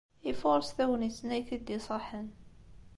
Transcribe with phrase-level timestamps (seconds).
[0.31, 2.27] Ifuṛes tagnit-nni ay t-id-iṣaḥen.